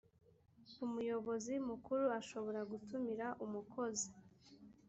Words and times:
umuyobozi 0.85 1.53
mukuru 1.69 2.03
ashobora 2.19 2.59
gutumira 2.71 3.27
umukozi 3.45 4.07